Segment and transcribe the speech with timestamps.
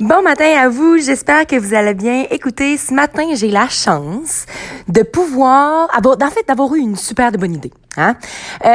[0.00, 2.26] Bon matin à vous, j'espère que vous allez bien.
[2.28, 4.44] Écoutez, ce matin, j'ai la chance
[4.88, 7.72] de pouvoir, avoir, en fait, d'avoir eu une super de bonne idée.
[7.96, 8.16] Hein?
[8.64, 8.74] Euh,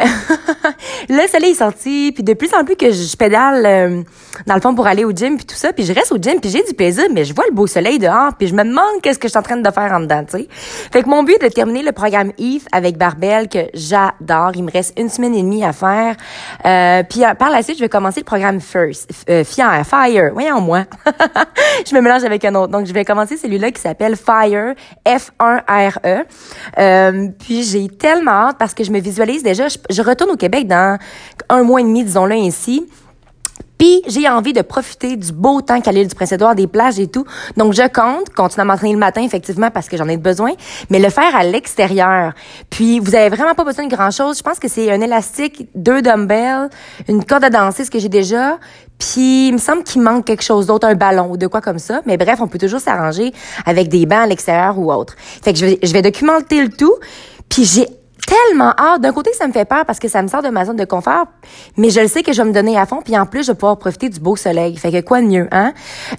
[1.09, 4.03] le soleil est sorti, puis de plus en plus que je pédale euh,
[4.45, 6.39] dans le fond pour aller au gym puis tout ça, puis je reste au gym
[6.39, 9.01] puis j'ai du plaisir, mais je vois le beau soleil dehors, puis je me demande
[9.01, 10.47] qu'est-ce que je suis en train de faire en dedans, tu sais.
[10.49, 14.51] Fait que mon but est de terminer le programme ETH avec Barbel que j'adore.
[14.55, 16.15] Il me reste une semaine et demie à faire.
[16.65, 19.11] Euh, puis par la suite, je vais commencer le programme First,
[19.43, 20.31] Fire, Fire.
[20.33, 20.85] Voyons moi.
[21.85, 22.71] je me mélange avec un autre.
[22.71, 24.73] Donc je vais commencer celui-là qui s'appelle Fire,
[25.05, 27.29] F1 E.
[27.39, 30.97] puis j'ai tellement hâte parce que je me visualise déjà, je, retourne au Québec dans
[31.49, 32.87] un mois et demi, disons-le ainsi.
[33.79, 37.07] Puis j'ai envie de profiter du beau temps qu'à l'île du Prince-Édouard, des plages et
[37.07, 37.25] tout.
[37.55, 40.51] Donc je compte continuer à m'entraîner le matin effectivement parce que j'en ai besoin,
[40.89, 42.33] mais le faire à l'extérieur.
[42.69, 44.37] Puis vous avez vraiment pas besoin de grand-chose.
[44.37, 46.69] Je pense que c'est un élastique, deux dumbbells,
[47.07, 48.57] une corde à danser ce que j'ai déjà.
[48.97, 51.79] Puis il me semble qu'il manque quelque chose d'autre, un ballon ou de quoi comme
[51.79, 52.01] ça.
[52.05, 53.31] Mais bref, on peut toujours s'arranger
[53.65, 55.15] avec des bancs à l'extérieur ou autre.
[55.17, 56.95] Fait que je vais, je vais documenter le tout.
[57.47, 57.87] Puis j'ai
[58.29, 59.01] tellement hâte.
[59.01, 60.85] D'un côté, ça me fait peur parce que ça me sort de ma zone de
[60.85, 61.25] confort,
[61.77, 63.51] mais je le sais que je vais me donner à fond, puis en plus, je
[63.51, 64.77] vais pouvoir profiter du beau soleil.
[64.77, 65.73] Fait que quoi de mieux, hein?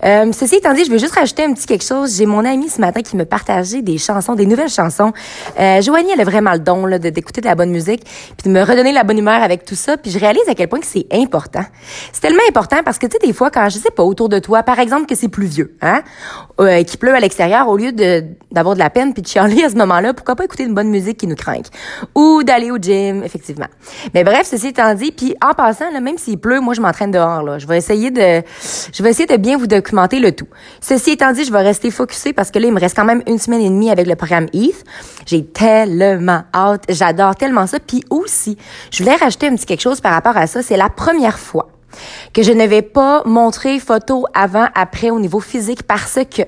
[0.04, 2.16] Euh, ceci étant dit, je veux juste rajouter un petit quelque chose.
[2.16, 5.12] J'ai mon ami ce matin qui me partageait des chansons, des nouvelles chansons.
[5.58, 8.50] Euh, Joanie, elle a vraiment le don là, d'écouter de, la bonne musique, puis de
[8.50, 10.86] me redonner la bonne humeur avec tout ça, puis je réalise à quel point que
[10.86, 11.64] c'est important.
[12.12, 14.38] C'est tellement important parce que, tu sais, des fois, quand, je sais pas, autour de
[14.38, 16.02] toi, par exemple, que c'est pluvieux, hein?
[16.60, 17.92] Euh, qu'il pleut à l'extérieur, au lieu
[18.50, 20.90] d'avoir de la peine puis de chialer à ce moment-là, pourquoi pas écouter une bonne
[20.90, 21.62] musique qui nous craint?
[22.14, 23.66] Ou d'aller au gym, effectivement.
[24.14, 27.10] Mais bref, ceci étant dit, puis en passant, là, même s'il pleut, moi je m'entraîne
[27.10, 27.42] dehors.
[27.42, 27.58] Là.
[27.58, 28.42] Je vais essayer de,
[28.92, 30.48] je vais essayer de bien vous documenter le tout.
[30.80, 33.22] Ceci étant dit, je vais rester focusé parce que là, il me reste quand même
[33.26, 34.84] une semaine et demie avec le programme ETH.
[35.26, 37.78] J'ai tellement hâte, j'adore tellement ça.
[37.80, 38.56] Puis aussi,
[38.90, 40.62] je voulais rajouter un petit quelque chose par rapport à ça.
[40.62, 41.70] C'est la première fois
[42.32, 46.42] que je ne vais pas montrer photo avant, après au niveau physique parce que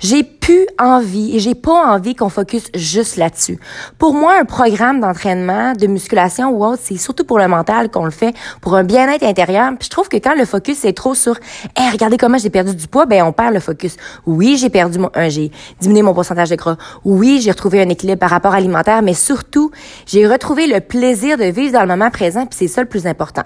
[0.00, 3.58] j'ai plus envie et j'ai pas envie qu'on focus juste là-dessus.
[3.96, 8.04] Pour moi, un programme d'entraînement, de musculation ou autre, c'est surtout pour le mental qu'on
[8.04, 9.72] le fait, pour un bien-être intérieur.
[9.78, 11.38] Puis je trouve que quand le focus est trop sur
[11.76, 13.96] hey, regardez comment j'ai perdu du poids, ben on perd le focus.
[14.26, 15.50] Oui, j'ai perdu mon j'ai
[15.80, 16.76] diminué mon pourcentage de gras.
[17.06, 19.70] Oui, j'ai retrouvé un équilibre par rapport alimentaire, mais surtout,
[20.04, 23.06] j'ai retrouvé le plaisir de vivre dans le moment présent, puis c'est ça le plus
[23.06, 23.44] important.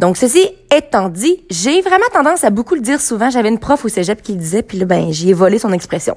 [0.00, 3.30] Donc ceci étant dit, j'ai vraiment tendance à beaucoup le dire souvent.
[3.30, 6.14] J'avais une prof au cégep qui le disait, puis là, ben, j'ai volé son expression.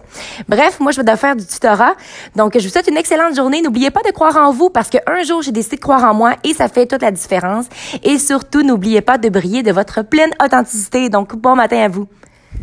[0.47, 1.95] Bref, moi, je vais faire du tutorat.
[2.35, 3.61] Donc, je vous souhaite une excellente journée.
[3.61, 6.35] N'oubliez pas de croire en vous parce qu'un jour, j'ai décidé de croire en moi
[6.43, 7.65] et ça fait toute la différence.
[8.03, 11.09] Et surtout, n'oubliez pas de briller de votre pleine authenticité.
[11.09, 12.07] Donc, bon matin à vous.